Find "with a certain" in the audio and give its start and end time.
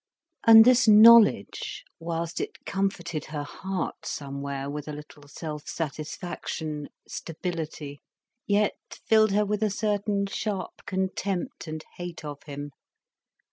9.45-10.25